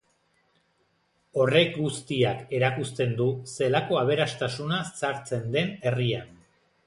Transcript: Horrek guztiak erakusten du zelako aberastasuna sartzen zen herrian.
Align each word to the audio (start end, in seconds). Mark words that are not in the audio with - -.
Horrek 1.41 1.75
guztiak 1.81 2.39
erakusten 2.61 3.13
du 3.21 3.27
zelako 3.57 4.01
aberastasuna 4.05 4.83
sartzen 4.89 5.45
zen 5.59 5.73
herrian. 5.91 6.35